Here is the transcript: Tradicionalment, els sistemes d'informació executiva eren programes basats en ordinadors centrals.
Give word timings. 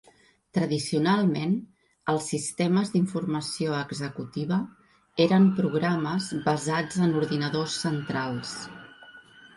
Tradicionalment, 0.57 1.51
els 2.13 2.29
sistemes 2.33 2.89
d'informació 2.95 3.75
executiva 3.81 4.59
eren 5.27 5.45
programes 5.61 6.31
basats 6.49 7.01
en 7.09 7.17
ordinadors 7.25 7.77
centrals. 7.87 8.59